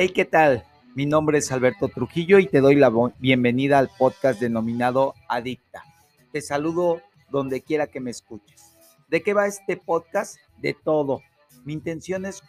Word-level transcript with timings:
Hey, 0.00 0.10
¿qué 0.10 0.24
tal? 0.24 0.64
Mi 0.94 1.06
nombre 1.06 1.38
es 1.38 1.50
Alberto 1.50 1.88
Trujillo 1.88 2.38
y 2.38 2.46
te 2.46 2.60
doy 2.60 2.76
la 2.76 2.88
bienvenida 3.18 3.80
al 3.80 3.90
podcast 3.98 4.40
denominado 4.40 5.16
Adicta. 5.28 5.82
Te 6.30 6.40
saludo 6.40 7.02
donde 7.30 7.62
quiera 7.62 7.88
que 7.88 7.98
me 7.98 8.12
escuches. 8.12 8.76
¿De 9.08 9.24
qué 9.24 9.34
va 9.34 9.48
este 9.48 9.76
podcast? 9.76 10.36
De 10.58 10.72
todo. 10.72 11.22
Mi 11.64 11.72
intención 11.72 12.26
es 12.26 12.44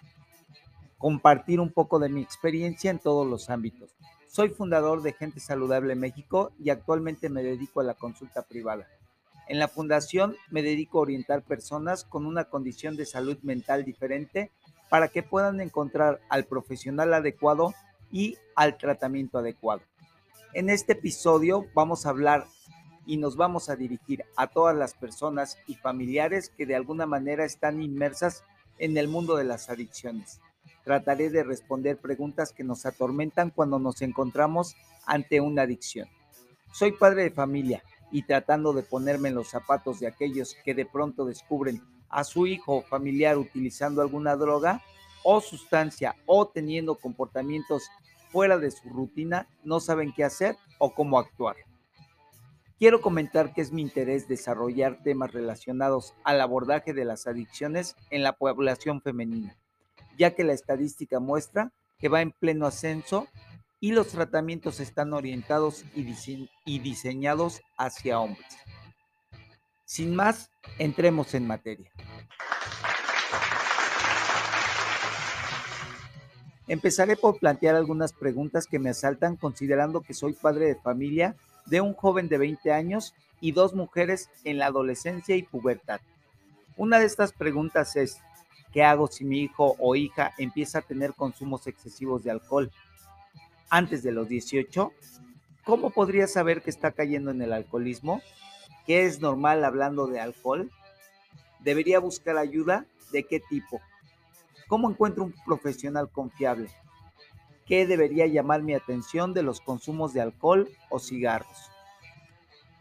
compartir 1.00 1.60
un 1.60 1.72
poco 1.72 1.98
de 1.98 2.10
mi 2.10 2.22
experiencia 2.22 2.92
en 2.92 3.00
todos 3.00 3.26
los 3.26 3.50
ámbitos. 3.50 3.96
Soy 4.28 4.50
fundador 4.50 5.02
de 5.02 5.14
Gente 5.14 5.40
Saludable 5.40 5.96
México 5.96 6.52
y 6.60 6.70
actualmente 6.70 7.30
me 7.30 7.42
dedico 7.42 7.82
a 7.82 7.84
la 7.84 7.96
consulta 7.96 8.44
privada. 8.44 8.88
En 9.48 9.58
la 9.58 9.68
fundación 9.68 10.36
me 10.52 10.62
dedico 10.62 11.00
a 11.00 11.02
orientar 11.02 11.42
personas 11.42 12.04
con 12.04 12.28
una 12.28 12.44
condición 12.44 12.96
de 12.96 13.08
salud 13.08 13.40
mental 13.42 13.86
diferente 13.86 14.52
para 14.90 15.08
que 15.10 15.24
puedan 15.24 15.62
encontrar 15.62 16.20
al 16.30 16.46
profesional 16.46 17.14
adecuado 17.14 17.74
y 18.12 18.38
al 18.56 18.78
tratamiento 18.78 19.38
adecuado. 19.38 19.82
En 20.54 20.70
este 20.70 20.94
episodio 20.94 21.66
vamos 21.76 22.06
a 22.06 22.10
hablar 22.10 22.46
y 23.06 23.18
nos 23.18 23.36
vamos 23.36 23.70
a 23.70 23.76
dirigir 23.76 24.24
a 24.36 24.48
todas 24.48 24.76
las 24.76 24.94
personas 24.94 25.58
y 25.68 25.76
familiares 25.76 26.52
que 26.56 26.66
de 26.66 26.76
alguna 26.76 27.06
manera 27.06 27.46
están 27.46 27.82
inmersas 27.82 28.44
en 28.78 28.98
el 28.98 29.08
mundo 29.08 29.36
de 29.36 29.44
las 29.44 29.70
adicciones. 29.70 30.42
Trataré 30.84 31.30
de 31.30 31.44
responder 31.44 31.98
preguntas 31.98 32.52
que 32.52 32.64
nos 32.64 32.86
atormentan 32.86 33.52
cuando 33.52 33.80
nos 33.80 34.02
encontramos 34.02 34.76
ante 35.06 35.42
una 35.42 35.64
adicción. 35.64 36.08
Soy 36.72 36.92
padre 36.94 37.24
de 37.24 37.32
familia 37.32 37.84
y 38.12 38.24
tratando 38.24 38.74
de 38.74 38.84
ponerme 38.84 39.30
en 39.30 39.36
los 39.36 39.50
zapatos 39.50 40.00
de 40.00 40.08
aquellos 40.08 40.56
que 40.64 40.74
de 40.74 40.86
pronto 40.86 41.26
descubren 41.26 41.82
a 42.10 42.24
su 42.24 42.48
hijo 42.48 42.78
o 42.78 42.82
familiar 42.82 43.38
utilizando 43.38 44.02
alguna 44.02 44.36
droga 44.36 44.82
o 45.24 45.42
sustancia 45.42 46.16
o 46.26 46.48
teniendo 46.48 46.96
comportamientos 46.96 47.90
fuera 48.32 48.58
de 48.58 48.72
su 48.72 48.90
rutina, 48.90 49.48
no 49.64 49.80
saben 49.80 50.14
qué 50.14 50.24
hacer 50.24 50.56
o 50.78 50.94
cómo 50.94 51.20
actuar. 51.20 51.56
Quiero 52.78 53.02
comentar 53.02 53.54
que 53.54 53.62
es 53.62 53.74
mi 53.74 53.82
interés 53.82 54.28
desarrollar 54.28 55.04
temas 55.04 55.34
relacionados 55.34 56.14
al 56.24 56.40
abordaje 56.40 56.94
de 56.94 57.04
las 57.04 57.28
adicciones 57.28 57.96
en 58.10 58.24
la 58.24 58.34
población 58.34 59.02
femenina, 59.02 59.58
ya 60.18 60.34
que 60.34 60.46
la 60.46 60.54
estadística 60.54 61.20
muestra 61.20 61.74
que 61.98 62.08
va 62.08 62.22
en 62.22 62.32
pleno 62.32 62.66
ascenso 62.66 63.28
y 63.82 63.92
los 63.92 64.08
tratamientos 64.08 64.80
están 64.80 65.14
orientados 65.14 65.84
y, 65.94 66.80
diseñados 66.80 67.62
hacia 67.78 68.20
hombres. 68.20 68.58
Sin 69.90 70.16
más, 70.16 70.52
entremos 70.78 71.34
en 71.34 71.48
materia. 71.48 71.92
Empezaré 76.68 77.16
por 77.16 77.40
plantear 77.40 77.74
algunas 77.74 78.14
preguntas 78.14 78.68
que 78.68 78.78
me 78.78 78.92
asaltan 78.92 79.36
considerando 79.36 80.02
que 80.02 80.14
soy 80.14 80.34
padre 80.34 80.68
de 80.68 80.76
familia 80.76 81.36
de 81.66 81.82
un 81.82 81.96
joven 81.96 82.30
de 82.30 82.38
20 82.38 82.72
años 82.72 83.16
y 83.42 83.54
dos 83.54 83.74
mujeres 83.74 84.30
en 84.44 84.60
la 84.60 84.68
adolescencia 84.68 85.36
y 85.36 85.42
pubertad. 85.42 86.02
Una 86.78 87.00
de 87.00 87.08
estas 87.08 87.34
preguntas 87.34 87.96
es, 87.96 88.20
¿qué 88.72 88.84
hago 88.84 89.08
si 89.08 89.26
mi 89.26 89.40
hijo 89.40 89.76
o 89.80 89.96
hija 89.96 90.36
empieza 90.38 90.78
a 90.78 90.84
tener 90.84 91.16
consumos 91.16 91.66
excesivos 91.66 92.24
de 92.24 92.30
alcohol 92.30 92.72
antes 93.72 94.04
de 94.04 94.12
los 94.12 94.30
18? 94.30 94.92
¿Cómo 95.66 95.90
podría 95.90 96.28
saber 96.28 96.62
que 96.62 96.70
está 96.70 96.92
cayendo 96.92 97.32
en 97.32 97.42
el 97.42 97.54
alcoholismo? 97.54 98.22
¿Qué 98.86 99.06
es 99.06 99.20
normal 99.20 99.64
hablando 99.64 100.08
de 100.08 100.20
alcohol? 100.20 100.72
¿Debería 101.60 102.00
buscar 102.00 102.38
ayuda? 102.38 102.86
¿De 103.12 103.24
qué 103.24 103.40
tipo? 103.40 103.82
¿Cómo 104.68 104.90
encuentro 104.90 105.24
un 105.24 105.34
profesional 105.46 106.10
confiable? 106.10 106.70
¿Qué 107.66 107.86
debería 107.86 108.26
llamar 108.28 108.64
mi 108.64 108.74
atención 108.74 109.34
de 109.34 109.44
los 109.44 109.62
consumos 109.62 110.14
de 110.14 110.22
alcohol 110.22 110.70
o 110.90 111.00
cigarros? 111.00 111.70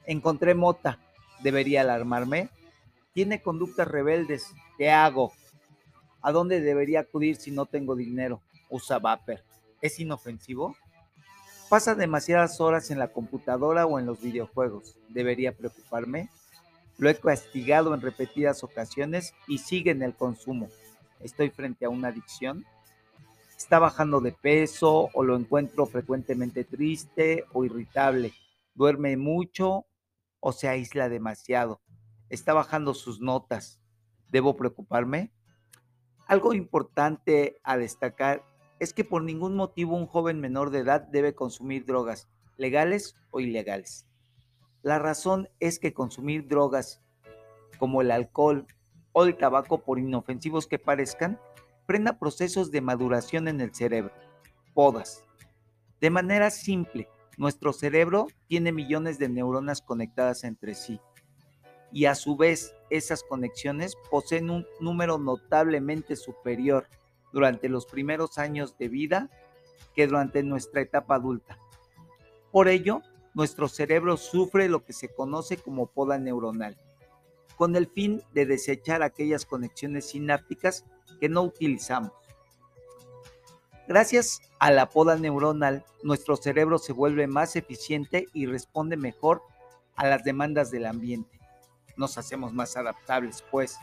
Encontré 0.06 0.54
mota. 0.54 0.98
¿Debería 1.42 1.82
alarmarme? 1.82 2.48
¿Tiene 3.12 3.42
conductas 3.42 3.86
rebeldes? 3.86 4.54
¿Qué 4.76 4.90
hago? 4.90 5.32
¿A 6.22 6.32
dónde 6.32 6.60
debería 6.60 7.00
acudir 7.00 7.36
si 7.36 7.50
no 7.50 7.66
tengo 7.66 7.94
dinero? 7.94 8.40
¿Usa 8.70 8.98
vapor? 8.98 9.44
¿Es 9.80 10.00
inofensivo? 10.00 10.76
Pasa 11.68 11.94
demasiadas 11.94 12.62
horas 12.62 12.90
en 12.90 12.98
la 12.98 13.08
computadora 13.08 13.84
o 13.84 13.98
en 13.98 14.06
los 14.06 14.22
videojuegos. 14.22 14.96
¿Debería 15.10 15.54
preocuparme? 15.54 16.30
Lo 16.96 17.10
he 17.10 17.14
castigado 17.14 17.92
en 17.92 18.00
repetidas 18.00 18.64
ocasiones 18.64 19.34
y 19.46 19.58
sigue 19.58 19.90
en 19.90 20.02
el 20.02 20.14
consumo. 20.14 20.68
¿Estoy 21.20 21.50
frente 21.50 21.84
a 21.84 21.90
una 21.90 22.08
adicción? 22.08 22.64
¿Está 23.58 23.78
bajando 23.78 24.22
de 24.22 24.32
peso 24.32 25.10
o 25.12 25.22
lo 25.22 25.36
encuentro 25.36 25.84
frecuentemente 25.84 26.64
triste 26.64 27.44
o 27.52 27.66
irritable? 27.66 28.32
¿Duerme 28.72 29.18
mucho 29.18 29.84
o 30.40 30.52
se 30.52 30.68
aísla 30.68 31.10
demasiado? 31.10 31.82
¿Está 32.30 32.54
bajando 32.54 32.94
sus 32.94 33.20
notas? 33.20 33.78
¿Debo 34.30 34.56
preocuparme? 34.56 35.32
Algo 36.26 36.54
importante 36.54 37.60
a 37.62 37.76
destacar 37.76 38.42
es 38.80 38.92
que 38.94 39.04
por 39.04 39.22
ningún 39.22 39.54
motivo 39.54 39.96
un 39.96 40.06
joven 40.06 40.40
menor 40.40 40.70
de 40.70 40.80
edad 40.80 41.02
debe 41.02 41.34
consumir 41.34 41.84
drogas, 41.84 42.28
legales 42.56 43.16
o 43.30 43.40
ilegales. 43.40 44.06
La 44.82 44.98
razón 44.98 45.48
es 45.60 45.78
que 45.78 45.92
consumir 45.92 46.48
drogas 46.48 47.02
como 47.78 48.02
el 48.02 48.10
alcohol 48.10 48.66
o 49.12 49.24
el 49.24 49.36
tabaco, 49.36 49.78
por 49.82 49.98
inofensivos 49.98 50.66
que 50.66 50.78
parezcan, 50.78 51.40
frena 51.86 52.18
procesos 52.18 52.70
de 52.70 52.80
maduración 52.80 53.48
en 53.48 53.60
el 53.60 53.74
cerebro, 53.74 54.12
podas. 54.74 55.24
De 56.00 56.10
manera 56.10 56.50
simple, 56.50 57.08
nuestro 57.36 57.72
cerebro 57.72 58.26
tiene 58.46 58.72
millones 58.72 59.18
de 59.18 59.28
neuronas 59.28 59.82
conectadas 59.82 60.44
entre 60.44 60.74
sí 60.74 61.00
y 61.92 62.04
a 62.04 62.14
su 62.14 62.36
vez 62.36 62.74
esas 62.90 63.22
conexiones 63.22 63.96
poseen 64.10 64.50
un 64.50 64.66
número 64.80 65.18
notablemente 65.18 66.16
superior 66.16 66.88
durante 67.32 67.68
los 67.68 67.86
primeros 67.86 68.38
años 68.38 68.76
de 68.78 68.88
vida 68.88 69.30
que 69.94 70.06
durante 70.06 70.42
nuestra 70.42 70.80
etapa 70.80 71.16
adulta. 71.16 71.58
Por 72.50 72.68
ello, 72.68 73.02
nuestro 73.34 73.68
cerebro 73.68 74.16
sufre 74.16 74.68
lo 74.68 74.84
que 74.84 74.92
se 74.92 75.08
conoce 75.08 75.56
como 75.58 75.86
poda 75.86 76.18
neuronal, 76.18 76.76
con 77.56 77.76
el 77.76 77.86
fin 77.86 78.22
de 78.32 78.46
desechar 78.46 79.02
aquellas 79.02 79.44
conexiones 79.44 80.06
sinápticas 80.06 80.84
que 81.20 81.28
no 81.28 81.42
utilizamos. 81.42 82.12
Gracias 83.86 84.42
a 84.58 84.70
la 84.70 84.88
poda 84.88 85.16
neuronal, 85.16 85.84
nuestro 86.02 86.36
cerebro 86.36 86.78
se 86.78 86.92
vuelve 86.92 87.26
más 87.26 87.56
eficiente 87.56 88.26
y 88.34 88.46
responde 88.46 88.96
mejor 88.96 89.42
a 89.96 90.06
las 90.06 90.24
demandas 90.24 90.70
del 90.70 90.86
ambiente. 90.86 91.40
Nos 91.96 92.18
hacemos 92.18 92.52
más 92.52 92.76
adaptables, 92.76 93.42
pues. 93.50 93.78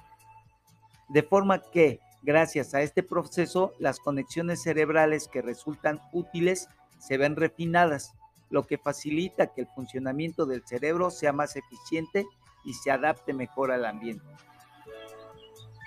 De 1.09 1.23
forma 1.23 1.59
que 1.59 1.99
Gracias 2.25 2.73
a 2.73 2.81
este 2.81 3.03
proceso, 3.03 3.73
las 3.77 3.99
conexiones 3.99 4.63
cerebrales 4.63 5.27
que 5.27 5.43
resultan 5.43 6.01
útiles 6.11 6.69
se 6.97 7.19
ven 7.19 7.35
refinadas, 7.35 8.15
lo 8.49 8.65
que 8.65 8.79
facilita 8.79 9.53
que 9.53 9.61
el 9.61 9.67
funcionamiento 9.67 10.47
del 10.47 10.65
cerebro 10.65 11.11
sea 11.11 11.33
más 11.33 11.55
eficiente 11.55 12.25
y 12.63 12.73
se 12.73 12.89
adapte 12.89 13.31
mejor 13.31 13.71
al 13.71 13.85
ambiente. 13.85 14.25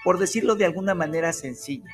Por 0.05 0.21
decirlo 0.21 0.55
de 0.55 0.65
alguna 0.65 0.95
manera 0.95 1.33
sencilla, 1.33 1.91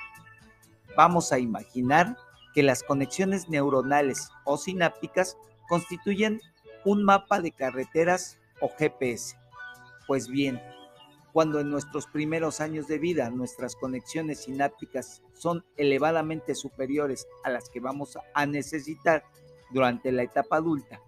vamos 0.95 1.33
a 1.33 1.39
imaginar 1.39 2.19
que 2.53 2.63
las 2.63 2.83
conexiones 2.83 3.49
neuronales 3.49 4.29
o 4.45 4.59
sinápticas 4.59 5.39
constituyen 5.71 6.43
un 6.85 7.03
mapa 7.03 7.41
de 7.41 7.51
carreteras 7.51 8.39
o 8.61 8.69
GPS. 8.69 9.39
Pues 10.07 10.29
bien, 10.29 10.61
cuando 11.35 11.59
en 11.59 11.69
nuestros 11.69 12.07
primeros 12.07 12.61
años 12.61 12.87
de 12.87 13.01
vida 13.01 13.29
nuestras 13.29 13.75
conexiones 13.75 14.45
sinápticas 14.45 15.21
son 15.33 15.65
elevadamente 15.77 16.55
superiores 16.55 17.27
a 17.43 17.51
las 17.51 17.69
que 17.69 17.81
vamos 17.81 18.17
a 18.35 18.47
necesitar 18.47 19.25
durante 19.73 20.13
la 20.13 20.23
etapa 20.23 20.59
adulta. 20.59 21.03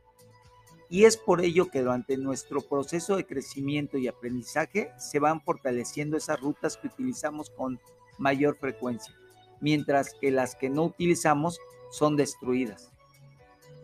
Y 0.89 1.05
es 1.05 1.17
por 1.17 1.45
ello 1.45 1.71
que 1.71 1.83
durante 1.83 2.17
nuestro 2.17 2.61
proceso 2.61 3.15
de 3.15 3.25
crecimiento 3.25 3.99
y 3.99 4.09
aprendizaje 4.09 4.91
se 4.99 5.21
van 5.21 5.43
fortaleciendo 5.43 6.17
esas 6.17 6.41
rutas 6.41 6.77
que 6.77 6.89
utilizamos 6.89 7.49
con 7.49 7.79
mayor 8.19 8.57
frecuencia, 8.57 9.15
mientras 9.61 10.13
que 10.21 10.33
las 10.33 10.57
que 10.57 10.69
no 10.69 10.83
utilizamos 10.87 11.61
son 11.93 12.17
destruidas. 12.17 12.91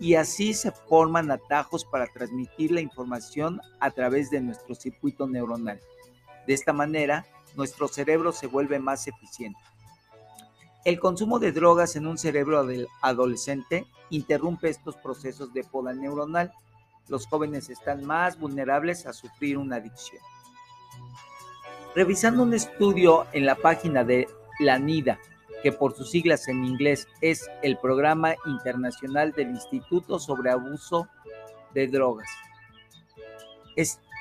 Y 0.00 0.16
así 0.16 0.54
se 0.54 0.72
forman 0.72 1.30
atajos 1.30 1.84
para 1.84 2.08
transmitir 2.08 2.72
la 2.72 2.80
información 2.80 3.60
a 3.78 3.92
través 3.92 4.28
de 4.30 4.40
nuestro 4.40 4.74
circuito 4.74 5.28
neuronal. 5.28 5.78
De 6.46 6.54
esta 6.54 6.72
manera, 6.72 7.26
nuestro 7.56 7.88
cerebro 7.88 8.32
se 8.32 8.46
vuelve 8.46 8.78
más 8.78 9.06
eficiente. 9.06 9.60
El 10.84 10.98
consumo 10.98 11.38
de 11.38 11.52
drogas 11.52 11.94
en 11.94 12.06
un 12.06 12.18
cerebro 12.18 12.66
adolescente 13.00 13.86
interrumpe 14.10 14.68
estos 14.68 14.96
procesos 14.96 15.52
de 15.52 15.62
poda 15.62 15.92
neuronal. 15.92 16.52
Los 17.08 17.26
jóvenes 17.26 17.70
están 17.70 18.04
más 18.04 18.38
vulnerables 18.38 19.06
a 19.06 19.12
sufrir 19.12 19.58
una 19.58 19.76
adicción. 19.76 20.20
Revisando 21.94 22.42
un 22.42 22.54
estudio 22.54 23.26
en 23.32 23.46
la 23.46 23.54
página 23.54 24.02
de 24.02 24.26
la 24.58 24.78
NIDA, 24.78 25.18
que 25.62 25.70
por 25.70 25.94
sus 25.94 26.10
siglas 26.10 26.48
en 26.48 26.64
inglés 26.64 27.06
es 27.20 27.48
el 27.62 27.76
Programa 27.78 28.34
Internacional 28.46 29.32
del 29.32 29.50
Instituto 29.50 30.18
sobre 30.18 30.50
Abuso 30.50 31.06
de 31.74 31.86
Drogas. 31.86 32.28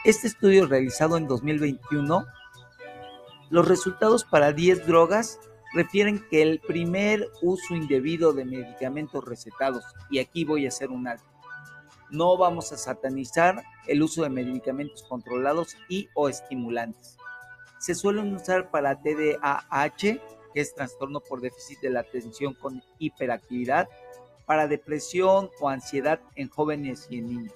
Este 0.04 0.26
estudio 0.26 0.66
realizado 0.66 1.16
en 1.16 1.28
2021, 1.28 2.26
los 3.52 3.68
resultados 3.68 4.26
para 4.26 4.52
10 4.52 4.88
drogas 4.88 5.40
refieren 5.76 6.26
que 6.32 6.42
el 6.42 6.60
primer 6.60 7.30
uso 7.44 7.76
indebido 7.76 8.34
de 8.34 8.44
medicamentos 8.44 9.24
recetados, 9.24 9.84
y 10.10 10.18
aquí 10.18 10.44
voy 10.44 10.66
a 10.66 10.70
hacer 10.70 10.90
un 10.90 11.08
alto, 11.08 11.24
no 12.10 12.36
vamos 12.36 12.72
a 12.72 12.78
satanizar 12.78 13.62
el 13.86 14.02
uso 14.02 14.24
de 14.24 14.30
medicamentos 14.30 15.04
controlados 15.04 15.78
y 15.88 16.10
o 16.16 16.30
estimulantes. 16.30 17.18
Se 17.78 17.94
suelen 17.94 18.34
usar 18.34 18.72
para 18.72 19.00
TDAH, 19.00 20.20
que 20.52 20.62
es 20.62 20.74
trastorno 20.74 21.20
por 21.20 21.42
déficit 21.42 21.80
de 21.80 21.92
la 21.92 22.00
atención 22.00 22.56
con 22.56 22.82
hiperactividad, 22.98 23.88
para 24.48 24.68
depresión 24.68 25.52
o 25.60 25.70
ansiedad 25.70 26.22
en 26.34 26.50
jóvenes 26.50 27.06
y 27.12 27.20
en 27.20 27.28
niños. 27.28 27.54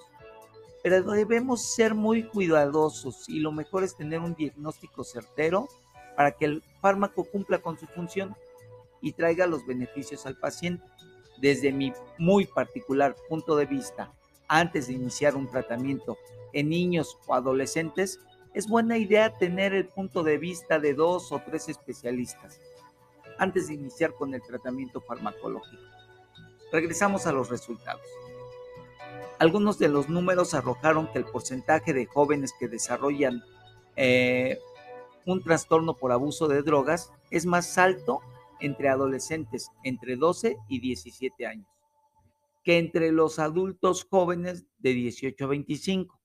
Pero 0.86 1.02
debemos 1.02 1.62
ser 1.62 1.96
muy 1.96 2.22
cuidadosos 2.22 3.28
y 3.28 3.40
lo 3.40 3.50
mejor 3.50 3.82
es 3.82 3.96
tener 3.96 4.20
un 4.20 4.36
diagnóstico 4.36 5.02
certero 5.02 5.66
para 6.14 6.30
que 6.30 6.44
el 6.44 6.62
fármaco 6.80 7.24
cumpla 7.24 7.58
con 7.58 7.76
su 7.76 7.88
función 7.88 8.36
y 9.02 9.10
traiga 9.10 9.48
los 9.48 9.66
beneficios 9.66 10.26
al 10.26 10.38
paciente. 10.38 10.84
Desde 11.38 11.72
mi 11.72 11.92
muy 12.18 12.46
particular 12.46 13.16
punto 13.28 13.56
de 13.56 13.66
vista, 13.66 14.12
antes 14.46 14.86
de 14.86 14.92
iniciar 14.92 15.34
un 15.34 15.50
tratamiento 15.50 16.18
en 16.52 16.68
niños 16.68 17.18
o 17.26 17.34
adolescentes, 17.34 18.20
es 18.54 18.68
buena 18.68 18.96
idea 18.96 19.36
tener 19.36 19.74
el 19.74 19.88
punto 19.88 20.22
de 20.22 20.38
vista 20.38 20.78
de 20.78 20.94
dos 20.94 21.32
o 21.32 21.42
tres 21.44 21.68
especialistas 21.68 22.60
antes 23.38 23.66
de 23.66 23.74
iniciar 23.74 24.14
con 24.14 24.32
el 24.34 24.42
tratamiento 24.42 25.00
farmacológico. 25.00 25.82
Regresamos 26.70 27.26
a 27.26 27.32
los 27.32 27.50
resultados. 27.50 28.06
Algunos 29.38 29.78
de 29.78 29.88
los 29.88 30.08
números 30.08 30.54
arrojaron 30.54 31.08
que 31.12 31.18
el 31.18 31.24
porcentaje 31.24 31.92
de 31.92 32.06
jóvenes 32.06 32.52
que 32.58 32.68
desarrollan 32.68 33.42
eh, 33.96 34.58
un 35.26 35.42
trastorno 35.42 35.94
por 35.94 36.12
abuso 36.12 36.48
de 36.48 36.62
drogas 36.62 37.12
es 37.30 37.46
más 37.46 37.76
alto 37.78 38.20
entre 38.60 38.88
adolescentes 38.88 39.70
entre 39.84 40.16
12 40.16 40.56
y 40.68 40.80
17 40.80 41.46
años 41.46 41.76
que 42.66 42.78
entre 42.78 43.12
los 43.12 43.38
adultos 43.38 44.08
jóvenes 44.10 44.66
de 44.78 44.92
18 44.92 45.44
a 45.44 45.46
25. 45.46 46.20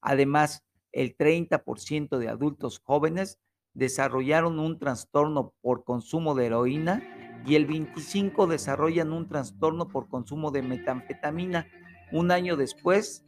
Además, 0.00 0.64
el 0.90 1.16
30% 1.16 2.18
de 2.18 2.28
adultos 2.28 2.80
jóvenes 2.80 3.38
desarrollaron 3.74 4.58
un 4.58 4.80
trastorno 4.80 5.54
por 5.62 5.84
consumo 5.84 6.34
de 6.34 6.46
heroína 6.46 7.44
y 7.46 7.54
el 7.54 7.68
25% 7.68 8.48
desarrollan 8.48 9.12
un 9.12 9.28
trastorno 9.28 9.86
por 9.86 10.08
consumo 10.08 10.50
de 10.50 10.62
metanfetamina 10.62 11.68
un 12.12 12.30
año 12.30 12.56
después 12.56 13.24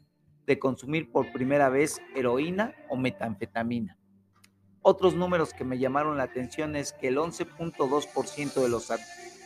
de 0.46 0.58
consumir 0.58 1.11
por 1.11 1.32
primera 1.32 1.69
vez 1.69 2.00
heroína 2.14 2.75
o 2.88 2.96
metanfetamina. 2.96 3.99
Otros 4.82 5.14
números 5.14 5.52
que 5.52 5.64
me 5.64 5.78
llamaron 5.78 6.17
la 6.17 6.23
atención 6.23 6.76
es 6.76 6.93
que 6.93 7.08
el 7.08 7.17
11.2% 7.17 8.55
de 8.55 8.69
los 8.69 8.93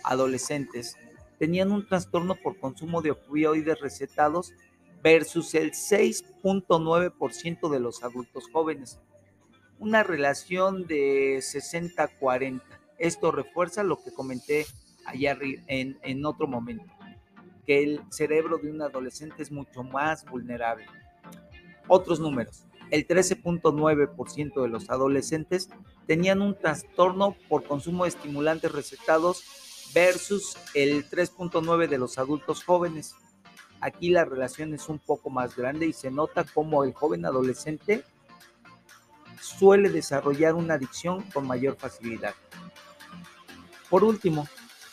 adolescentes 0.05 0.99
tenían 1.39 1.73
un 1.73 1.87
trastorno 1.87 2.35
por 2.35 2.59
consumo 2.59 3.01
de 3.01 3.13
opioides 3.13 3.81
recetados 3.81 4.53
versus 5.03 5.55
el 5.55 5.71
6.9% 5.73 7.71
de 7.71 7.81
los 7.81 8.05
adultos 8.05 8.45
jóvenes. 8.53 9.01
Una 9.79 10.03
relación 10.03 10.87
de 10.87 11.39
60-40. 11.39 12.61
Esto 12.99 13.33
refuerza 13.33 13.83
lo 13.83 13.97
que 14.03 14.13
comenté 14.13 14.67
allá 15.07 15.39
en, 15.41 15.99
en 16.03 16.27
otro 16.27 16.47
momento, 16.47 16.85
el 17.79 18.01
cerebro 18.11 18.59
de 18.59 18.71
un 18.71 18.83
adolescente 18.83 19.43
es 19.43 19.51
mucho 19.51 19.83
más 19.83 20.25
vulnerable. 20.25 20.87
Otros 21.89 22.21
números. 22.21 22.65
El 22.91 23.07
13.9% 23.07 24.63
de 24.63 24.69
los 24.69 24.91
adolescentes 24.91 25.69
tenían 26.07 26.43
un 26.43 26.59
trastorno 26.59 27.37
por 27.49 27.65
consumo 27.65 28.05
de 28.05 28.11
estimulantes 28.11 28.73
recetados 28.73 29.45
versus 29.95 30.57
el 30.75 31.09
3.9 31.09 31.89
de 31.89 31.99
los 31.99 32.19
adultos 32.19 32.65
jóvenes. 32.65 33.15
Aquí 33.81 34.11
la 34.11 34.25
relación 34.25 34.75
es 34.75 34.89
un 34.89 34.99
poco 34.99 35.31
más 35.31 35.57
grande 35.57 35.87
y 35.87 35.93
se 35.93 36.11
nota 36.11 36.45
como 36.45 36.85
el 36.85 36.93
joven 36.93 37.25
adolescente 37.25 38.05
suele 39.41 39.89
desarrollar 39.89 40.55
una 40.55 40.75
adicción 40.75 41.23
con 41.33 41.47
mayor 41.47 41.77
facilidad. 41.77 42.35
Por 43.89 44.05
último, 44.05 44.47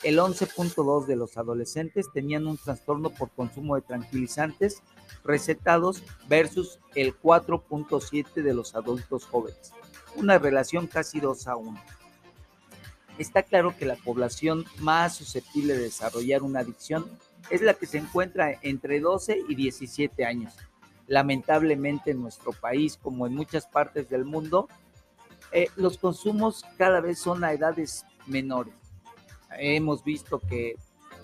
el 0.07 0.19
11.2 0.19 1.05
de 1.05 1.17
los 1.17 1.37
adolescentes 1.37 2.09
tenían 2.13 2.47
un 2.47 2.57
trastorno 2.57 3.09
por 3.09 3.29
consumo 3.29 3.75
de 3.75 3.81
tranquilizantes 3.81 4.81
recetados 5.25 6.01
versus 6.29 6.79
el 6.95 7.13
4.7 7.13 8.41
de 8.41 8.53
los 8.53 8.73
adultos 8.73 9.25
jóvenes. 9.25 9.73
Una 10.15 10.37
relación 10.37 10.87
casi 10.87 11.19
2 11.19 11.47
a 11.49 11.57
1 11.57 11.77
está 13.17 13.43
claro 13.43 13.75
que 13.77 13.85
la 13.85 13.97
población 13.97 14.63
más 14.79 15.17
susceptible 15.17 15.73
de 15.73 15.81
desarrollar 15.81 16.41
una 16.41 16.61
adicción 16.61 17.05
es 17.49 17.61
la 17.61 17.73
que 17.73 17.85
se 17.85 17.97
encuentra 17.97 18.57
entre 18.61 19.01
12 19.01 19.41
y 19.49 19.55
17 19.55 20.23
años. 20.23 20.53
Lamentablemente 21.07 22.11
en 22.11 22.21
nuestro 22.21 22.53
país, 22.53 22.95
como 22.95 23.27
en 23.27 23.35
muchas 23.35 23.67
partes 23.67 24.07
del 24.09 24.23
mundo, 24.23 24.69
eh, 25.51 25.67
los 25.75 25.97
consumos 25.97 26.63
cada 26.77 27.01
vez 27.01 27.19
son 27.19 27.43
a 27.43 27.51
edades 27.51 28.05
menores. 28.25 28.86
Hemos 29.51 30.03
visto 30.03 30.39
que 30.39 30.75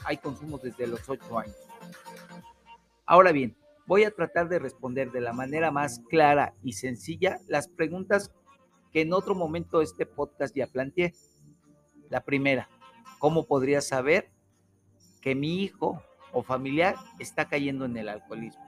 hay 0.05 0.17
consumos 0.17 0.61
desde 0.61 0.87
los 0.87 1.07
8 1.07 1.39
años. 1.39 1.55
Ahora 3.05 3.31
bien, 3.31 3.55
voy 3.85 4.03
a 4.03 4.11
tratar 4.11 4.49
de 4.49 4.59
responder 4.59 5.11
de 5.11 5.21
la 5.21 5.33
manera 5.33 5.71
más 5.71 5.99
clara 6.09 6.53
y 6.63 6.73
sencilla 6.73 7.39
las 7.47 7.67
preguntas 7.67 8.31
que 8.91 9.01
en 9.01 9.13
otro 9.13 9.35
momento 9.35 9.81
este 9.81 10.05
podcast 10.05 10.55
ya 10.55 10.67
planteé. 10.67 11.13
La 12.09 12.23
primera, 12.23 12.69
¿cómo 13.19 13.45
podría 13.45 13.81
saber 13.81 14.31
que 15.21 15.35
mi 15.35 15.63
hijo 15.63 16.01
o 16.31 16.43
familiar 16.43 16.95
está 17.19 17.47
cayendo 17.47 17.85
en 17.85 17.97
el 17.97 18.09
alcoholismo? 18.09 18.63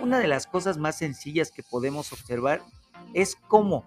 Una 0.00 0.18
de 0.18 0.28
las 0.28 0.46
cosas 0.46 0.78
más 0.78 0.98
sencillas 0.98 1.50
que 1.50 1.62
podemos 1.62 2.12
observar 2.12 2.62
es 3.14 3.36
cómo 3.48 3.84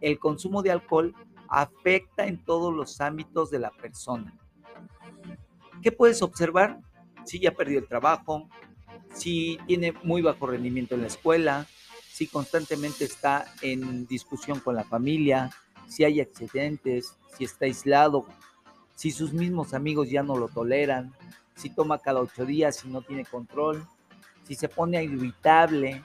el 0.00 0.18
consumo 0.18 0.62
de 0.62 0.70
alcohol 0.70 1.14
afecta 1.48 2.26
en 2.26 2.38
todos 2.44 2.74
los 2.74 3.00
ámbitos 3.00 3.50
de 3.50 3.58
la 3.58 3.70
persona. 3.70 4.34
¿Qué 5.82 5.92
puedes 5.92 6.22
observar? 6.22 6.80
Si 7.24 7.38
ya 7.38 7.52
perdió 7.52 7.78
el 7.78 7.88
trabajo, 7.88 8.48
si 9.14 9.58
tiene 9.66 9.92
muy 10.02 10.22
bajo 10.22 10.46
rendimiento 10.46 10.94
en 10.94 11.02
la 11.02 11.06
escuela, 11.08 11.66
si 12.10 12.26
constantemente 12.26 13.04
está 13.04 13.46
en 13.62 14.06
discusión 14.06 14.60
con 14.60 14.74
la 14.74 14.84
familia, 14.84 15.50
si 15.86 16.04
hay 16.04 16.20
accidentes, 16.20 17.16
si 17.36 17.44
está 17.44 17.66
aislado, 17.66 18.26
si 18.94 19.10
sus 19.10 19.32
mismos 19.32 19.74
amigos 19.74 20.10
ya 20.10 20.22
no 20.22 20.36
lo 20.36 20.48
toleran, 20.48 21.12
si 21.54 21.70
toma 21.70 21.98
cada 21.98 22.20
ocho 22.20 22.44
días 22.44 22.84
y 22.84 22.88
no 22.88 23.02
tiene 23.02 23.24
control, 23.24 23.86
si 24.46 24.54
se 24.54 24.68
pone 24.68 25.02
irritable, 25.04 26.02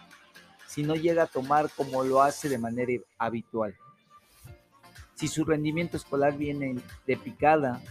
si 0.68 0.84
no 0.84 0.96
llega 0.96 1.24
a 1.24 1.28
tomar 1.28 1.70
como 1.76 2.04
lo 2.04 2.22
hace 2.22 2.50
de 2.50 2.58
manera 2.58 2.94
habitual, 3.18 3.76
si 5.16 5.28
su 5.28 5.46
rendimiento 5.46 5.98
escolar 5.98 6.38
viene 6.38 6.76
de 7.06 7.18
picada. 7.18 7.82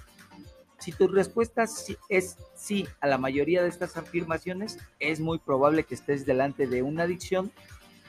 Si 0.78 0.92
tu 0.92 1.06
respuesta 1.06 1.64
es 2.08 2.36
sí 2.56 2.88
a 3.00 3.06
la 3.06 3.18
mayoría 3.18 3.62
de 3.62 3.68
estas 3.68 3.96
afirmaciones, 3.96 4.78
es 4.98 5.20
muy 5.20 5.38
probable 5.38 5.84
que 5.84 5.94
estés 5.94 6.26
delante 6.26 6.66
de 6.66 6.82
una 6.82 7.04
adicción 7.04 7.52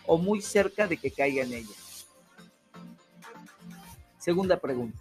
o 0.05 0.17
muy 0.17 0.41
cerca 0.41 0.87
de 0.87 0.97
que 0.97 1.11
caiga 1.11 1.43
en 1.43 1.53
ella. 1.53 1.75
Segunda 4.17 4.59
pregunta. 4.59 4.97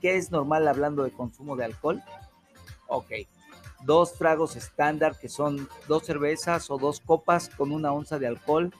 ¿Qué 0.00 0.16
es 0.16 0.30
normal 0.30 0.68
hablando 0.68 1.02
de 1.02 1.10
consumo 1.10 1.56
de 1.56 1.64
alcohol? 1.64 2.02
Ok. 2.88 3.10
Dos 3.84 4.14
tragos 4.14 4.56
estándar 4.56 5.18
que 5.18 5.28
son 5.28 5.68
dos 5.88 6.04
cervezas 6.04 6.70
o 6.70 6.78
dos 6.78 7.00
copas 7.00 7.48
con 7.48 7.72
una 7.72 7.92
onza 7.92 8.18
de 8.18 8.26
alcohol 8.26 8.72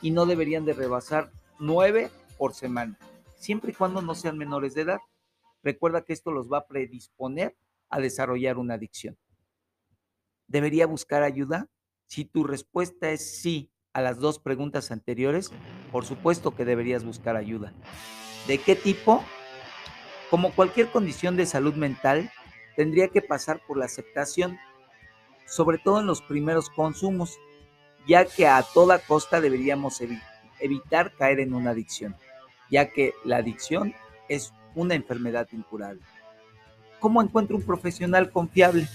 y 0.00 0.10
no 0.10 0.26
deberían 0.26 0.64
de 0.64 0.72
rebasar 0.72 1.30
nueve 1.58 2.10
por 2.38 2.54
semana, 2.54 2.96
siempre 3.42 3.72
y 3.72 3.74
cuando 3.74 4.00
no 4.00 4.14
sean 4.14 4.38
menores 4.38 4.74
de 4.74 4.82
edad. 4.82 5.00
Recuerda 5.62 6.04
que 6.04 6.12
esto 6.12 6.30
los 6.30 6.50
va 6.50 6.58
a 6.58 6.66
predisponer 6.66 7.56
a 7.90 8.00
desarrollar 8.00 8.56
una 8.56 8.74
adicción. 8.74 9.18
¿Debería 10.46 10.86
buscar 10.86 11.22
ayuda? 11.22 11.68
Si 12.06 12.24
tu 12.24 12.44
respuesta 12.44 13.10
es 13.10 13.40
sí 13.40 13.70
a 13.92 14.00
las 14.00 14.18
dos 14.18 14.38
preguntas 14.38 14.90
anteriores, 14.90 15.50
por 15.90 16.04
supuesto 16.04 16.54
que 16.54 16.64
deberías 16.64 17.04
buscar 17.04 17.36
ayuda. 17.36 17.72
¿De 18.46 18.58
qué 18.58 18.76
tipo? 18.76 19.22
Como 20.30 20.54
cualquier 20.54 20.90
condición 20.90 21.36
de 21.36 21.46
salud 21.46 21.74
mental, 21.74 22.30
tendría 22.76 23.08
que 23.08 23.22
pasar 23.22 23.60
por 23.66 23.76
la 23.76 23.84
aceptación, 23.84 24.58
sobre 25.46 25.78
todo 25.78 26.00
en 26.00 26.06
los 26.06 26.22
primeros 26.22 26.70
consumos, 26.70 27.38
ya 28.06 28.24
que 28.24 28.46
a 28.46 28.62
toda 28.62 28.98
costa 28.98 29.40
deberíamos 29.40 30.00
evitar 30.60 31.14
caer 31.16 31.40
en 31.40 31.54
una 31.54 31.70
adicción, 31.70 32.16
ya 32.72 32.90
que 32.90 33.12
la 33.22 33.36
adicción 33.36 33.94
es 34.30 34.52
una 34.74 34.94
enfermedad 34.94 35.46
incurable. 35.52 36.00
¿Cómo 36.98 37.20
encuentro 37.20 37.54
un 37.54 37.62
profesional 37.62 38.30
confiable? 38.30 38.88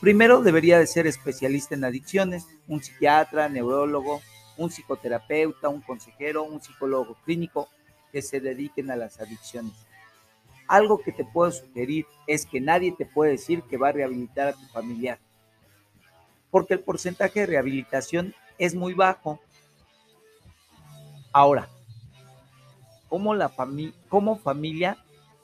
Primero 0.00 0.42
debería 0.42 0.78
de 0.78 0.86
ser 0.86 1.06
especialista 1.06 1.74
en 1.74 1.84
adicciones, 1.84 2.46
un 2.68 2.82
psiquiatra, 2.82 3.48
neurólogo, 3.48 4.20
un 4.58 4.70
psicoterapeuta, 4.70 5.70
un 5.70 5.80
consejero, 5.80 6.44
un 6.44 6.60
psicólogo 6.60 7.16
clínico 7.24 7.70
que 8.12 8.20
se 8.20 8.38
dediquen 8.38 8.90
a 8.90 8.96
las 8.96 9.18
adicciones. 9.18 9.72
Algo 10.68 10.98
que 10.98 11.12
te 11.12 11.24
puedo 11.24 11.50
sugerir 11.50 12.04
es 12.26 12.44
que 12.44 12.60
nadie 12.60 12.92
te 12.92 13.06
puede 13.06 13.32
decir 13.32 13.62
que 13.62 13.78
va 13.78 13.88
a 13.88 13.92
rehabilitar 13.92 14.48
a 14.48 14.52
tu 14.52 14.66
familiar, 14.66 15.18
porque 16.50 16.74
el 16.74 16.80
porcentaje 16.80 17.40
de 17.40 17.46
rehabilitación 17.46 18.34
es 18.58 18.74
muy 18.74 18.92
bajo. 18.92 19.40
Ahora, 21.32 21.68
como, 23.10 23.34
la 23.34 23.52
como 24.08 24.38
familia 24.38 24.96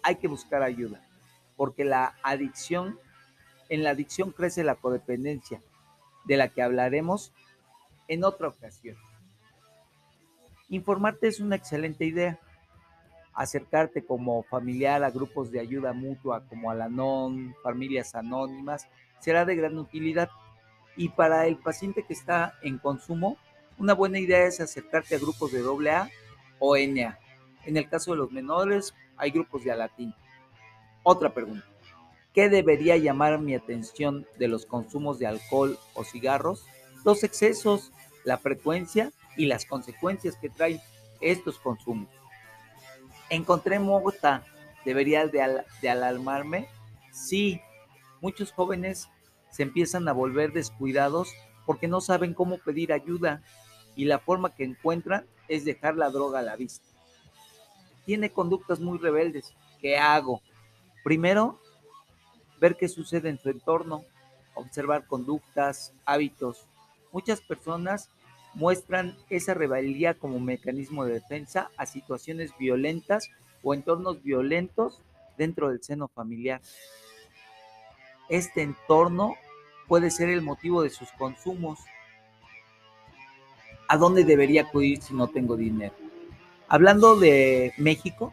hay 0.03 0.17
que 0.17 0.29
buscar 0.29 0.63
ayuda, 0.63 1.05
porque 1.57 1.85
la 1.85 2.15
adicción, 2.23 2.99
en 3.69 3.83
la 3.83 3.91
adicción 3.91 4.31
crece 4.31 4.65
la 4.65 4.77
codependencia, 4.77 5.61
de 6.25 6.37
la 6.37 6.49
que 6.49 6.63
hablaremos 6.63 7.33
en 8.09 8.25
otra 8.25 8.49
ocasión. 8.49 8.97
Informarte 10.69 11.29
es 11.29 11.41
una 11.41 11.57
excelente 11.57 12.05
idea. 12.05 12.39
Acercarte 13.35 14.05
como 14.05 14.43
familiar 14.45 15.05
a 15.05 15.11
grupos 15.11 15.51
de 15.53 15.61
ayuda 15.61 15.93
mutua 15.93 16.45
como 16.49 16.71
Alanon, 16.71 17.55
familias 17.63 18.15
anónimas, 18.15 18.89
será 19.21 19.45
de 19.45 19.57
gran 19.57 19.77
utilidad. 19.77 20.31
Y 20.97 21.11
para 21.11 21.47
el 21.47 21.57
paciente 21.57 22.05
que 22.05 22.15
está 22.15 22.55
en 22.63 22.79
consumo, 22.79 23.37
una 23.79 23.93
buena 23.93 24.19
idea 24.19 24.47
es 24.47 24.61
acercarte 24.61 25.17
a 25.17 25.19
grupos 25.19 25.53
de 25.53 25.61
AA 25.61 26.09
o 26.59 26.77
NA. 26.77 27.19
En 27.67 27.77
el 27.77 27.89
caso 27.89 28.13
de 28.13 28.19
los 28.19 28.31
menores, 28.31 28.95
hay 29.17 29.33
grupos 29.33 29.65
de 29.65 29.73
Alatín. 29.73 30.15
Otra 31.03 31.35
pregunta. 31.35 31.67
¿Qué 32.33 32.49
debería 32.49 32.97
llamar 32.97 33.41
mi 33.41 33.55
atención 33.55 34.27
de 34.39 34.49
los 34.49 34.67
consumos 34.67 35.19
de 35.19 35.27
alcohol 35.27 35.79
o 35.95 36.05
cigarros? 36.05 36.65
Los 37.05 37.25
excesos, 37.25 37.93
la 38.25 38.39
frecuencia 38.39 39.11
y 39.37 39.47
las 39.47 39.65
consecuencias 39.65 40.37
que 40.37 40.49
traen 40.49 40.81
estos 41.21 41.59
consumos. 41.59 42.09
¿Encontré 43.31 43.79
mota? 43.79 44.45
¿Debería 44.85 45.27
de, 45.27 45.65
de 45.83 45.89
alarmarme? 45.91 46.69
Sí, 47.13 47.61
muchos 48.21 48.53
jóvenes 48.53 49.09
se 49.51 49.65
empiezan 49.65 50.07
a 50.09 50.13
volver 50.13 50.53
descuidados 50.53 51.33
porque 51.65 51.89
no 51.89 52.01
saben 52.01 52.35
cómo 52.35 52.59
pedir 52.59 52.93
ayuda 52.93 53.43
y 53.97 54.05
la 54.05 54.19
forma 54.21 54.55
que 54.55 54.65
encuentran 54.65 55.27
es 55.49 55.65
dejar 55.65 55.97
la 55.97 56.11
droga 56.11 56.41
a 56.41 56.43
la 56.43 56.55
vista. 56.55 56.96
Tiene 58.07 58.33
conductas 58.33 58.81
muy 58.81 58.99
rebeldes. 58.99 59.53
¿Qué 59.81 59.99
hago? 59.99 60.41
Primero, 61.05 61.61
ver 62.61 62.77
qué 62.77 62.89
sucede 62.89 63.29
en 63.29 63.39
su 63.39 63.51
entorno, 63.51 64.05
observar 64.55 65.07
conductas, 65.07 65.93
hábitos. 66.07 66.67
Muchas 67.13 67.41
personas 67.41 68.11
muestran 68.55 69.17
esa 69.29 69.53
rebeldía 69.53 70.15
como 70.15 70.41
mecanismo 70.41 71.05
de 71.05 71.15
defensa 71.15 71.71
a 71.77 71.85
situaciones 71.85 72.57
violentas 72.59 73.29
o 73.63 73.75
entornos 73.75 74.23
violentos 74.23 75.03
dentro 75.37 75.69
del 75.69 75.83
seno 75.83 76.09
familiar. 76.09 76.63
Este 78.29 78.63
entorno 78.63 79.35
puede 79.89 80.11
ser 80.11 80.31
el 80.31 80.43
motivo 80.43 80.83
de 80.83 80.91
sus 80.91 81.13
consumos. 81.13 81.81
¿A 83.89 83.97
dónde 83.97 84.25
debería 84.25 84.63
acudir 84.63 85.03
si 85.03 85.15
no 85.15 85.29
tengo 85.29 85.57
dinero? 85.57 86.06
Hablando 86.69 87.17
de 87.17 87.73
México, 87.79 88.33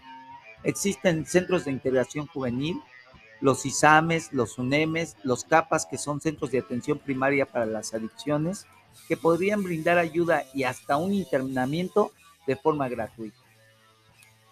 existen 0.64 1.26
centros 1.26 1.66
de 1.66 1.72
integración 1.72 2.26
juvenil, 2.28 2.82
los 3.42 3.66
ISAMES, 3.66 4.34
los 4.34 4.58
UNEMES, 4.58 5.18
los 5.24 5.44
CAPAS, 5.44 5.86
que 5.86 5.98
son 5.98 6.22
centros 6.22 6.52
de 6.52 6.60
atención 6.60 6.98
primaria 6.98 7.46
para 7.46 7.66
las 7.66 7.94
adicciones, 7.94 8.66
que 9.08 9.18
podrían 9.18 9.64
brindar 9.64 9.98
ayuda 9.98 10.44
y 10.54 10.64
hasta 10.64 10.98
un 10.98 11.14
internamiento 11.14 12.12
de 12.48 12.56
forma 12.56 12.88
gratuita. 12.90 13.38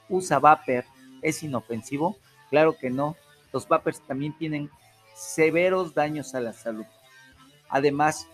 ¿Usa 0.09 0.39
vapor? 0.39 0.83
¿Es 1.21 1.41
inofensivo? 1.41 2.17
Claro 2.49 2.75
que 2.77 2.89
no. 2.89 3.15
Los 3.53 3.67
vapers 3.67 4.01
también 4.01 4.37
tienen 4.37 4.69
severos 5.15 5.93
daños 5.93 6.35
a 6.35 6.41
la 6.41 6.53
salud. 6.53 6.85
Además, 7.69 8.27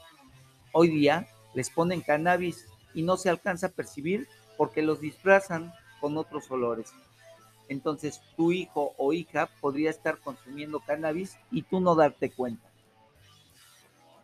hoy 0.72 0.89
día 0.89 1.27
les 1.54 1.70
ponen 1.70 2.01
cannabis 2.01 2.66
y 2.94 3.04
no 3.04 3.16
se 3.18 3.30
alcanza 3.30 3.68
a 3.68 3.72
percibir 3.72 4.27
porque 4.58 4.82
los 4.82 5.00
disfrazan 5.00 5.74
con 6.02 6.18
otros 6.18 6.50
olores. 6.52 6.92
Entonces 7.70 8.22
tu 8.36 8.52
hijo 8.52 8.94
o 8.98 9.14
hija 9.14 9.50
podría 9.60 9.90
estar 9.90 10.20
consumiendo 10.20 10.80
cannabis 10.80 11.38
y 11.52 11.64
tú 11.64 11.80
no 11.80 11.96
darte 11.96 12.32
cuenta. 12.32 12.70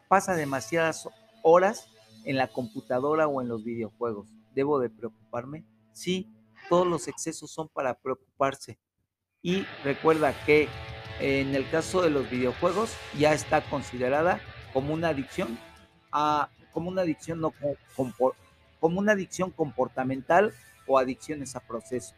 Pasa 0.08 0.36
demasiadas 0.36 1.08
horas 1.42 1.90
en 2.26 2.38
la 2.38 2.48
computadora 2.48 3.28
o 3.28 3.42
en 3.42 3.48
los 3.48 3.64
videojuegos. 3.64 4.30
¿Debo 4.54 4.80
de 4.80 4.90
preocuparme? 4.90 5.66
Sí, 5.92 6.32
todos 6.70 6.88
los 6.88 7.08
excesos 7.08 7.52
son 7.52 7.68
para 7.68 7.96
preocuparse. 7.96 8.80
Y 9.42 9.66
recuerda 9.84 10.34
que 10.46 10.70
en 11.20 11.54
el 11.56 11.70
caso 11.70 12.02
de 12.02 12.10
los 12.10 12.30
videojuegos 12.30 12.96
ya 13.18 13.34
está 13.34 13.62
considerada 13.70 14.40
como 14.72 14.94
una 14.94 15.10
adicción 15.10 15.58
a, 16.12 16.50
como 16.72 16.90
una 16.90 17.02
adicción 17.02 17.42
no 17.42 17.54
como 18.84 19.00
una 19.00 19.14
adicción 19.14 19.50
comportamental 19.50 20.54
o 20.86 21.00
adicciones 21.00 21.56
a 21.56 21.62
proceso. 21.62 22.16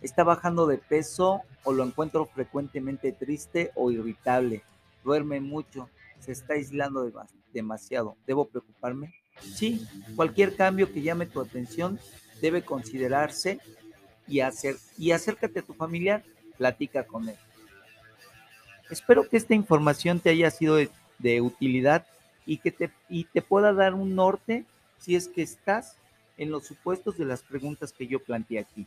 Está 0.00 0.24
bajando 0.24 0.66
de 0.66 0.78
peso 0.78 1.42
o 1.64 1.74
lo 1.74 1.84
encuentro 1.84 2.24
frecuentemente 2.24 3.12
triste 3.12 3.72
o 3.74 3.90
irritable. 3.90 4.62
Duerme 5.04 5.38
mucho, 5.38 5.90
se 6.18 6.32
está 6.32 6.54
aislando 6.54 7.12
demasiado. 7.52 8.16
¿Debo 8.26 8.46
preocuparme? 8.46 9.12
Sí, 9.54 9.86
cualquier 10.16 10.56
cambio 10.56 10.90
que 10.90 11.02
llame 11.02 11.26
tu 11.26 11.42
atención 11.42 12.00
debe 12.40 12.62
considerarse 12.62 13.58
y, 14.26 14.40
hacer, 14.40 14.76
y 14.96 15.10
acércate 15.10 15.60
a 15.60 15.62
tu 15.62 15.74
familiar, 15.74 16.24
platica 16.56 17.06
con 17.06 17.28
él. 17.28 17.36
Espero 18.88 19.28
que 19.28 19.36
esta 19.36 19.54
información 19.54 20.20
te 20.20 20.30
haya 20.30 20.50
sido 20.50 20.76
de, 21.18 21.40
utilidad 21.42 22.06
y 22.46 22.58
que 22.58 22.70
te, 22.70 22.90
y 23.08 23.24
te 23.24 23.42
pueda 23.42 23.72
dar 23.72 23.94
un 23.94 24.14
norte 24.14 24.64
si 24.98 25.16
es 25.16 25.28
que 25.28 25.42
estás 25.42 25.96
en 26.36 26.50
los 26.50 26.66
supuestos 26.66 27.18
de 27.18 27.24
las 27.24 27.42
preguntas 27.42 27.92
que 27.92 28.06
yo 28.06 28.18
planteé 28.18 28.60
aquí. 28.60 28.86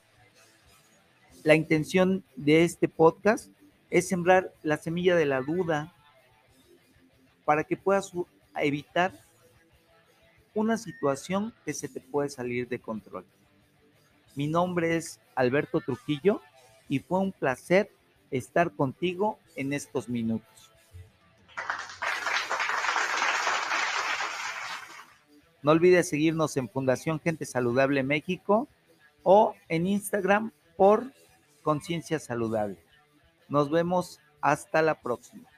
La 1.43 1.55
intención 1.55 2.23
de 2.35 2.63
este 2.63 2.87
podcast 2.87 3.49
es 3.89 4.07
sembrar 4.07 4.51
la 4.63 4.77
semilla 4.77 5.15
de 5.15 5.25
la 5.25 5.41
duda 5.41 5.93
para 7.45 7.63
que 7.63 7.77
puedas 7.77 8.11
evitar 8.55 9.13
una 10.55 10.77
situación 10.77 11.53
que 11.65 11.73
se 11.73 11.87
te 11.87 11.99
puede 11.99 12.29
salir 12.29 12.67
de 12.67 12.79
control. 12.79 13.25
Mi 14.35 14.47
nombre 14.47 14.95
es 14.95 15.19
Alberto 15.35 15.79
Trujillo 15.81 16.41
y 16.89 16.99
fue 16.99 17.19
un 17.19 17.31
placer 17.31 17.91
estar 18.31 18.71
contigo 18.71 19.37
en 19.55 19.73
estos 19.73 20.09
minutos. 20.09 20.72
No 25.63 25.71
olvides 25.71 26.09
seguirnos 26.09 26.57
en 26.57 26.69
Fundación 26.69 27.19
Gente 27.19 27.45
Saludable 27.45 28.03
México 28.03 28.67
o 29.23 29.55
en 29.69 29.87
Instagram 29.87 30.51
por 30.75 31.11
Conciencia 31.61 32.19
Saludable. 32.19 32.77
Nos 33.47 33.71
vemos 33.71 34.19
hasta 34.41 34.81
la 34.81 35.01
próxima. 35.01 35.52